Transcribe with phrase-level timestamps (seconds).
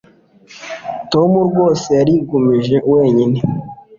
[1.11, 3.37] Tom rwose yarigumije wenyine.